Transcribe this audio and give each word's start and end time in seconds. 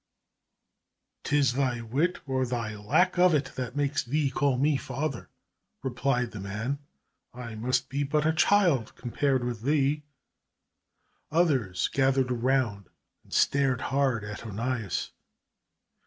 "'Tis 1.25 1.53
thy 1.53 1.79
wit, 1.79 2.21
or 2.25 2.43
thy 2.43 2.75
lack 2.75 3.19
of 3.19 3.35
it, 3.35 3.51
that 3.55 3.75
makes 3.75 4.03
thee 4.03 4.31
call 4.31 4.57
me 4.57 4.75
father," 4.75 5.29
replied 5.83 6.31
the 6.31 6.39
man. 6.39 6.79
"I 7.35 7.53
must 7.53 7.87
be 7.87 8.01
but 8.03 8.25
a 8.25 8.33
child 8.33 8.95
compared 8.95 9.43
with 9.43 9.61
thee." 9.61 10.01
Others 11.31 11.87
gathered 11.89 12.31
around 12.31 12.89
and 13.23 13.31
stared 13.31 13.79
hard 13.93 14.23
at 14.23 14.43
Onias. 14.43 15.11